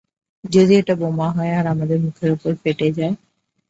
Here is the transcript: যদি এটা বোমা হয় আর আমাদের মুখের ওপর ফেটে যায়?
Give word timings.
যদি 0.43 0.73
এটা 0.77 0.93
বোমা 1.01 1.27
হয় 1.35 1.53
আর 1.59 1.65
আমাদের 1.73 1.97
মুখের 2.05 2.29
ওপর 2.35 2.51
ফেটে 2.61 2.87
যায়? 2.97 3.15